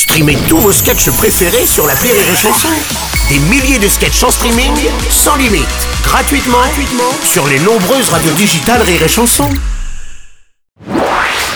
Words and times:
Streamez 0.00 0.38
tous 0.48 0.56
vos 0.56 0.72
sketchs 0.72 1.10
préférés 1.10 1.66
sur 1.66 1.86
la 1.86 1.92
Rire 1.92 2.14
et 2.14 2.34
Chanson. 2.34 2.70
Des 3.28 3.38
milliers 3.50 3.78
de 3.78 3.86
sketchs 3.86 4.22
en 4.24 4.30
streaming, 4.30 4.72
sans 5.10 5.36
limite, 5.36 5.68
gratuitement, 6.02 6.56
gratuitement 6.56 7.12
sur 7.22 7.46
les 7.46 7.58
nombreuses 7.58 8.08
radios 8.08 8.32
digitales 8.32 8.80
Rire 8.80 9.02
et 9.02 9.08
Chanson. 9.08 9.50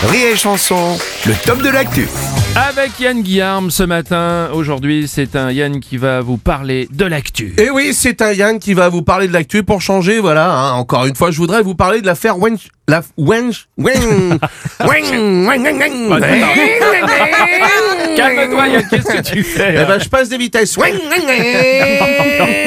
Rire 0.03 0.27
et 0.31 0.35
Chanson, 0.37 0.95
le 1.25 1.33
top 1.43 1.63
de 1.63 1.69
l'actu. 1.69 2.07
Avec 2.55 2.99
Yann 2.99 3.23
Guillaume 3.23 3.71
ce 3.71 3.81
matin. 3.81 4.49
Aujourd'hui, 4.53 5.07
c'est 5.11 5.35
un 5.35 5.51
Yann 5.51 5.79
qui 5.79 5.97
va 5.97 6.21
vous 6.21 6.37
parler 6.37 6.87
de 6.91 7.05
l'actu. 7.05 7.55
Et 7.57 7.71
oui, 7.71 7.95
c'est 7.95 8.21
un 8.21 8.31
Yann 8.31 8.59
qui 8.59 8.75
va 8.75 8.89
vous 8.89 9.01
parler 9.01 9.27
de 9.27 9.33
l'actu 9.33 9.63
pour 9.63 9.81
changer, 9.81 10.19
voilà. 10.19 10.53
hein. 10.53 10.71
encore 10.73 11.07
une 11.07 11.15
fois, 11.15 11.31
je 11.31 11.37
voudrais 11.37 11.63
vous 11.63 11.73
parler 11.73 11.99
de 11.99 12.05
l'affaire 12.05 12.37
Wench... 12.37 12.67
La... 12.87 13.01
Wench... 13.17 13.65
Wen... 13.77 13.93
Wen... 13.99 14.39
Wen... 14.79 15.47
Wen... 15.47 16.09
Wen... 16.09 16.21
Calme-toi, 18.15 18.67
Yann, 18.67 18.87
qu'est-ce 18.89 19.03
que 19.11 19.21
tu 19.21 19.43
fais 19.43 19.73
Eh 19.81 19.85
ben, 19.85 19.99
je 19.99 20.07
passe 20.07 20.29
des 20.29 20.37
vitesses. 20.37 20.77
Wen... 20.77 20.93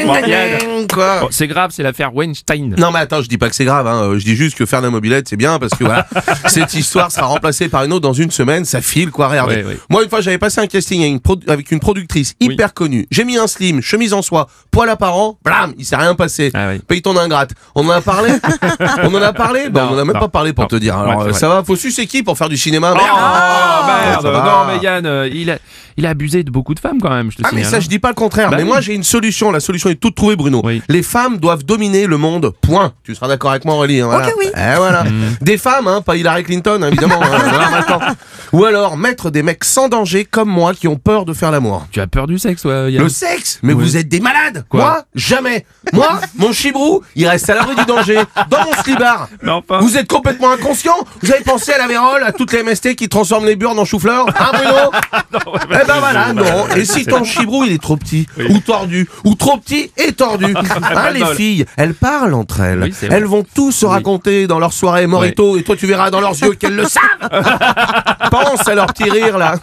Bon, 0.07 0.15
Yann. 0.27 0.87
Quoi 0.93 1.21
Bon, 1.21 1.29
C'est 1.31 1.47
grave, 1.47 1.71
c'est 1.73 1.83
l'affaire 1.83 2.15
Weinstein. 2.15 2.75
Non 2.79 2.91
mais 2.91 3.01
attends, 3.01 3.21
je 3.23 3.29
dis 3.29 3.37
pas 3.39 3.49
que 3.51 3.55
c'est 3.57 3.65
grave, 3.65 3.87
hein. 3.87 4.13
Je 4.17 4.25
dis 4.25 4.35
juste 4.37 4.57
que 4.57 4.65
faire 4.67 4.81
la 4.81 4.91
mobilette 4.91 5.29
c'est 5.29 5.37
bien 5.37 5.59
parce 5.59 5.73
que 5.75 5.85
voilà, 5.85 6.07
cette 6.47 6.73
histoire 6.75 7.13
sera 7.13 7.27
remplacée 7.27 7.69
par 7.69 7.85
une 7.85 7.93
autre 7.93 8.03
dans 8.03 8.13
une 8.15 8.31
semaine, 8.31 8.65
ça 8.65 8.81
file 8.81 9.11
quoi, 9.11 9.29
regardez. 9.29 9.57
Ouais, 9.57 9.65
ouais. 9.65 9.79
Moi 9.91 10.03
une 10.05 10.09
fois 10.09 10.21
j'avais 10.21 10.39
passé 10.39 10.61
un 10.61 10.67
casting 10.67 11.01
avec 11.03 11.13
une, 11.13 11.19
produ- 11.19 11.49
avec 11.51 11.71
une 11.71 11.81
productrice 11.81 12.35
hyper 12.41 12.73
connue, 12.75 13.07
j'ai 13.11 13.25
mis 13.25 13.37
un 13.37 13.47
slim, 13.47 13.83
chemise 13.83 14.15
en 14.15 14.23
soie, 14.23 14.49
poil 14.71 14.89
apparent, 14.89 15.39
blam, 15.45 15.75
il 15.79 15.85
s'est 15.85 15.97
rien 15.97 16.15
passé. 16.15 16.51
Ah 16.55 16.69
oui. 16.71 16.81
Paye 16.87 17.03
ton 17.03 17.17
ingrate. 17.17 17.51
On 17.75 17.87
en 17.87 17.91
a 17.91 18.01
parlé 18.01 18.31
On 19.03 19.15
en 19.15 19.23
a 19.23 19.33
parlé? 19.33 19.69
Bah 19.69 19.89
Non, 19.91 19.97
on 19.97 20.01
en 20.01 20.08
a 20.08 20.08
même 20.09 20.15
non, 20.17 20.21
pas 20.21 20.29
parlé 20.29 20.53
pour 20.53 20.65
non. 20.65 20.69
te 20.69 20.77
dire. 20.77 20.97
Ouais, 20.99 21.11
Alors 21.11 21.35
ça 21.35 21.49
va, 21.49 21.63
faut 21.65 21.77
sucer 21.77 22.07
qui 22.07 22.23
pour 22.23 22.37
faire 22.37 22.49
du 22.49 22.57
cinéma 22.57 22.93
Oh, 22.95 22.97
Merde. 22.97 24.11
merde 24.11 24.23
ça 24.23 24.31
va. 24.31 24.39
Non 24.43 24.73
mais 24.73 24.79
Yann, 24.85 25.07
euh, 25.07 25.29
il 25.33 25.51
a, 25.51 25.59
il 25.97 26.07
a 26.07 26.11
abusé 26.11 26.43
de 26.45 26.51
beaucoup 26.51 26.75
de 26.75 26.81
femmes 26.81 27.01
quand 27.01 27.11
même, 27.11 27.31
je 27.31 27.37
te 27.37 27.43
Ah 27.45 27.49
mais 27.53 27.59
signale. 27.63 27.71
ça 27.71 27.81
je 27.81 27.89
dis 27.89 27.99
pas 27.99 28.09
le 28.09 28.15
contraire. 28.15 28.51
Bah 28.51 28.57
mais 28.57 28.63
oui. 28.65 28.69
moi 28.69 28.81
j'ai 28.81 28.95
une 28.95 29.05
solution. 29.05 29.51
La 29.53 29.61
solution 29.61 29.91
est 29.91 29.97
toute 29.97 30.15
trouvée 30.15 30.37
Bruno. 30.37 30.61
Oui. 30.65 30.83
Les 30.89 31.03
femmes 31.03 31.39
doivent 31.39 31.65
dominer 31.65 32.07
le 32.07 32.17
monde. 32.17 32.53
Point. 32.63 32.93
Tu 33.05 33.15
seras 33.15 33.29
d'accord 33.29 33.51
avec 33.51 33.65
moi 33.65 33.75
Aurélie. 33.77 34.01
hein, 34.01 34.07
voilà. 34.09 34.29
oui. 34.39 34.47
Eh, 34.55 34.77
voilà. 34.77 35.05
Mm. 35.05 35.37
Des 35.41 35.59
femmes, 35.59 35.87
hein, 35.89 36.01
pas 36.03 36.17
Hillary 36.17 36.45
Clinton 36.45 36.81
hein, 36.83 36.89
évidemment. 36.89 37.21
hein. 37.23 38.15
Ou 38.53 38.65
alors 38.65 38.97
mettre 38.97 39.31
des 39.31 39.43
mecs 39.43 39.63
sans 39.65 39.89
danger 39.89 40.25
comme 40.25 40.49
moi 40.49 40.73
qui 40.73 40.89
ont 40.89 40.97
peur 40.97 41.25
de 41.27 41.35
faire 41.35 41.51
l'amour. 41.51 41.87
Tu 41.93 42.01
as 42.01 42.07
peur 42.07 42.27
du 42.27 42.39
sexe, 42.39 42.65
ouais, 42.65 42.93
Yann 42.93 43.03
Le 43.03 43.09
sexe 43.11 43.59
Mais 43.63 43.75
vous 43.75 43.97
êtes 43.99 44.09
des 44.09 44.21
malades 44.21 44.65
Quoi 44.71 44.81
Moi 44.81 45.03
Jamais 45.15 45.67
Moi, 45.93 46.09
mon 46.39 46.53
chibrou, 46.53 47.03
il 47.15 47.27
reste 47.29 47.51
à 47.51 47.55
l'abri 47.57 47.75
du 47.77 47.85
danger, 47.85 48.19
dans 48.49 48.65
mon 48.65 48.73
slibard 48.83 49.29
Mais 49.43 49.51
enfin. 49.51 49.81
Vous 49.81 49.98
êtes 49.99 50.09
complètement 50.09 50.51
inconscient. 50.51 50.97
Vous 51.23 51.33
avez 51.33 51.43
pensé 51.43 51.73
à 51.73 51.79
la 51.79 51.87
vérole, 51.87 52.23
à 52.23 52.33
toutes 52.33 52.53
les 52.53 52.63
MST 52.63 52.95
qui 52.95 53.09
transforment 53.09 53.47
les 53.47 53.57
burnes 53.57 53.79
en 53.79 53.85
chou-fleur. 53.85 54.27
Hein 54.29 54.51
Bruno 54.53 54.91
Eh 55.71 55.87
ben 55.87 55.99
voilà, 55.99 56.33
non. 56.33 56.67
Et 56.77 56.85
si 56.85 57.05
ton 57.05 57.25
chibrou 57.25 57.65
il 57.65 57.73
est 57.73 57.83
trop 57.83 57.97
petit, 57.97 58.27
ou 58.51 58.59
tordu, 58.61 59.09
ou 59.25 59.35
trop 59.35 59.59
petit 59.59 59.91
et 59.97 60.13
tordu 60.13 60.55
Hein, 60.99 61.11
les 61.11 61.25
filles, 61.37 61.67
elles 61.77 61.95
parlent 61.95 62.35
entre 62.35 62.61
elles. 62.61 62.83
Oui. 62.83 62.95
Elles 63.11 63.25
vont 63.25 63.45
tout 63.55 63.73
se 63.73 63.87
raconter 63.87 64.47
dans 64.47 64.59
leur 64.59 64.73
soirée 64.73 65.07
morito 65.07 65.57
Et 65.57 65.63
toi 65.63 65.77
tu 65.77 65.87
verras 65.87 66.11
dans 66.11 66.21
leurs 66.21 66.41
yeux 66.43 66.55
qu'elles 66.55 66.77
le 66.77 66.85
savent. 66.85 67.03
Pense 68.31 68.67
à 68.69 68.75
leur 68.75 68.87
petit 68.87 69.11
rire 69.11 69.39
là. 69.39 69.57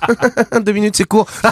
Deux 0.62 0.72
minutes 0.72 0.96
c'est 0.96 1.06
court. 1.06 1.28
Oh 1.44 1.48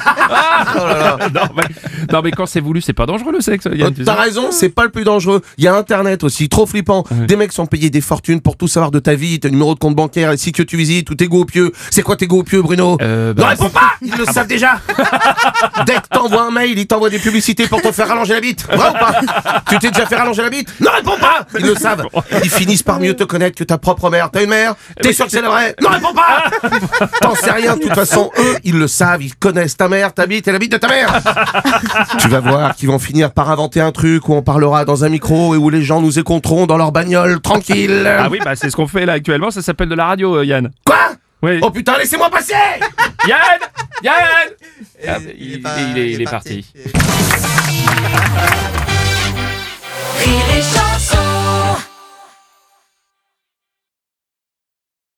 là 0.77 1.17
là. 1.19 1.29
non, 1.33 1.41
mais, 1.55 1.63
non 2.11 2.21
mais 2.23 2.31
quand 2.31 2.45
c'est 2.45 2.59
voulu, 2.59 2.81
c'est 2.81 2.93
pas 2.93 3.05
dangereux 3.05 3.31
le 3.31 3.41
sexe, 3.41 3.67
T'as 4.05 4.15
raison, 4.15 4.51
c'est 4.51 4.69
pas 4.69 4.83
le 4.83 4.89
plus 4.89 5.03
dangereux. 5.03 5.41
Il 5.57 5.63
y 5.63 5.67
a 5.67 5.75
Internet 5.75 6.23
aussi, 6.23 6.49
trop 6.49 6.65
flippant. 6.65 7.03
Des 7.11 7.35
mecs 7.35 7.51
sont 7.51 7.65
payés 7.65 7.89
des 7.89 8.01
fortunes 8.01 8.41
pour 8.41 8.57
tout 8.57 8.67
savoir 8.73 8.91
de 8.91 8.99
ta 8.99 9.15
vie, 9.15 9.39
tes 9.39 9.49
numéros 9.49 9.73
de 9.75 9.79
compte 9.79 9.95
bancaire, 9.95 10.31
les 10.31 10.37
sites 10.37 10.55
que 10.55 10.63
tu 10.63 10.77
visites, 10.77 11.09
ou 11.09 11.15
tes 11.15 11.27
goûts 11.27 11.41
au 11.41 11.45
pieux. 11.45 11.71
C'est 11.91 12.01
quoi 12.01 12.15
tes 12.15 12.27
goûts 12.27 12.39
au 12.39 12.43
pieux, 12.43 12.61
Bruno 12.61 12.97
Euh, 13.01 13.29
Ne 13.29 13.33
bah, 13.33 13.47
réponds 13.49 13.69
pas 13.69 13.93
Ils 14.01 14.15
le 14.15 14.25
savent 14.25 14.47
déjà 14.47 14.79
Dès 15.85 15.95
que 15.95 16.07
t'envoies 16.11 16.43
un 16.43 16.51
mail, 16.51 16.77
ils 16.77 16.87
t'envoient 16.87 17.09
des 17.09 17.19
publicités 17.19 17.67
pour 17.67 17.81
te 17.81 17.91
faire 17.91 18.07
rallonger 18.07 18.33
la 18.33 18.41
bite. 18.41 18.65
Vrai 18.67 18.89
ou 18.89 18.93
pas 18.93 19.15
Tu 19.69 19.79
t'es 19.79 19.91
déjà 19.91 20.05
fait 20.05 20.15
rallonger 20.15 20.41
la 20.41 20.49
bite 20.49 20.73
Ne 20.79 20.89
réponds 20.89 21.17
pas 21.19 21.45
Ils 21.59 21.65
le 21.65 21.75
savent. 21.75 22.03
Ils 22.43 22.49
finissent 22.49 22.83
par 22.83 22.99
mieux 22.99 23.13
te 23.15 23.23
connaître 23.23 23.57
que 23.57 23.63
ta 23.63 23.77
propre 23.77 24.09
mère. 24.09 24.29
T'as 24.31 24.43
une 24.43 24.49
mère 24.49 24.75
T'es 25.01 25.13
sûr 25.13 25.25
que 25.25 25.31
c'est 25.31 25.41
la 25.41 25.49
vraie 25.49 25.75
Ne 25.81 25.87
réponds 25.87 26.13
pas 26.13 26.43
T'en 27.21 27.35
sais 27.35 27.51
rien, 27.51 27.75
de 27.75 27.81
toute 27.81 27.95
façon, 27.95 28.31
eux, 28.39 28.57
ils 28.63 28.77
le 28.77 28.87
savent, 28.87 29.21
ils 29.23 29.35
connaissent 29.35 29.77
ta 29.77 29.87
mère, 29.87 30.13
ta 30.13 30.25
bite 30.25 30.47
et 30.47 30.51
la 30.51 30.59
bite 30.59 30.71
de 30.71 30.77
ta 30.77 30.87
mère 30.87 31.21
tu 32.19 32.27
vas 32.27 32.39
voir 32.39 32.75
qu'ils 32.75 32.89
vont 32.89 32.99
finir 32.99 33.31
par 33.31 33.49
inventer 33.49 33.81
un 33.81 33.91
truc 33.91 34.27
où 34.29 34.33
on 34.33 34.41
parlera 34.41 34.85
dans 34.85 35.03
un 35.03 35.09
micro 35.09 35.55
et 35.55 35.57
où 35.57 35.69
les 35.69 35.83
gens 35.83 36.01
nous 36.01 36.19
écouteront 36.19 36.65
dans 36.65 36.77
leur 36.77 36.91
bagnole, 36.91 37.41
tranquille. 37.41 38.07
Ah 38.07 38.27
oui, 38.29 38.39
bah 38.43 38.55
c'est 38.63 38.69
ce 38.69 38.77
qu'on 38.77 38.87
fait 38.87 39.05
là 39.05 39.13
actuellement, 39.13 39.51
ça 39.51 39.61
s'appelle 39.61 39.89
de 39.89 39.95
la 39.95 40.05
radio, 40.05 40.37
euh, 40.37 40.45
Yann. 40.45 40.71
Quoi? 40.85 41.11
Oui. 41.41 41.59
Oh 41.61 41.69
putain, 41.69 41.97
laissez-moi 41.97 42.29
passer 42.29 42.53
Yann 43.27 43.59
Yann 44.01 44.23
il, 45.37 45.61
il 45.91 45.97
est, 45.97 46.11
il 46.13 46.21
est 46.21 46.29
parti. 46.29 46.65